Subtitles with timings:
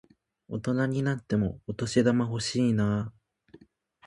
[0.49, 3.61] 大人になってもお年玉欲しいなぁ。